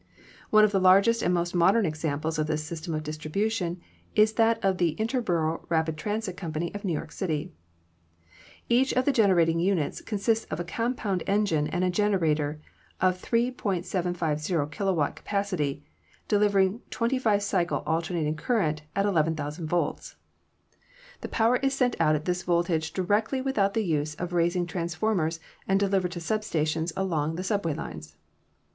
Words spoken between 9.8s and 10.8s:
consists of a